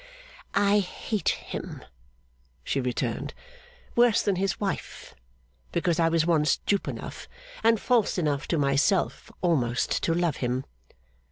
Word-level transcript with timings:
'I 0.55 0.79
hate 0.79 1.29
him,' 1.29 1.83
she 2.63 2.81
returned. 2.81 3.35
'Worse 3.95 4.23
than 4.23 4.37
his 4.37 4.59
wife, 4.59 5.13
because 5.71 5.99
I 5.99 6.09
was 6.09 6.25
once 6.25 6.57
dupe 6.57 6.87
enough, 6.87 7.27
and 7.63 7.79
false 7.79 8.17
enough 8.17 8.47
to 8.47 8.57
myself, 8.57 9.31
almost 9.43 10.01
to 10.01 10.15
love 10.15 10.37
him. 10.37 10.65